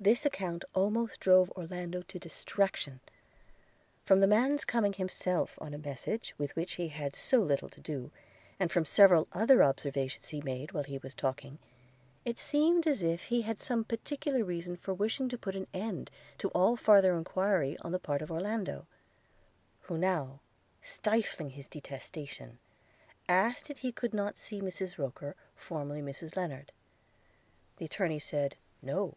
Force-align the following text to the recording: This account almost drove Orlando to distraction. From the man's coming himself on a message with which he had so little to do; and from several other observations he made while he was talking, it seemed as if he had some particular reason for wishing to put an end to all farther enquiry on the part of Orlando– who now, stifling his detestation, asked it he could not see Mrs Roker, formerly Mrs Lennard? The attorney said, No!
This 0.00 0.24
account 0.24 0.64
almost 0.72 1.20
drove 1.20 1.50
Orlando 1.50 2.00
to 2.00 2.18
distraction. 2.18 3.00
From 4.02 4.20
the 4.20 4.26
man's 4.26 4.64
coming 4.64 4.94
himself 4.94 5.58
on 5.60 5.74
a 5.74 5.76
message 5.76 6.32
with 6.38 6.56
which 6.56 6.76
he 6.76 6.88
had 6.88 7.14
so 7.14 7.40
little 7.40 7.68
to 7.68 7.80
do; 7.82 8.10
and 8.58 8.72
from 8.72 8.86
several 8.86 9.28
other 9.34 9.62
observations 9.62 10.28
he 10.28 10.40
made 10.40 10.72
while 10.72 10.84
he 10.84 10.96
was 10.96 11.14
talking, 11.14 11.58
it 12.24 12.38
seemed 12.38 12.86
as 12.86 13.02
if 13.02 13.24
he 13.24 13.42
had 13.42 13.60
some 13.60 13.84
particular 13.84 14.42
reason 14.42 14.76
for 14.76 14.94
wishing 14.94 15.28
to 15.28 15.36
put 15.36 15.54
an 15.54 15.66
end 15.74 16.10
to 16.38 16.48
all 16.54 16.74
farther 16.74 17.14
enquiry 17.14 17.76
on 17.82 17.92
the 17.92 17.98
part 17.98 18.22
of 18.22 18.32
Orlando– 18.32 18.86
who 19.82 19.98
now, 19.98 20.40
stifling 20.80 21.50
his 21.50 21.68
detestation, 21.68 22.58
asked 23.28 23.68
it 23.68 23.80
he 23.80 23.92
could 23.92 24.14
not 24.14 24.38
see 24.38 24.62
Mrs 24.62 24.96
Roker, 24.96 25.36
formerly 25.54 26.00
Mrs 26.00 26.34
Lennard? 26.34 26.72
The 27.76 27.84
attorney 27.84 28.18
said, 28.18 28.56
No! 28.80 29.16